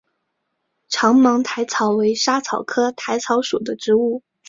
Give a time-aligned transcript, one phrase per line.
[0.89, 4.23] 长芒薹草为莎草科薹草属的植物。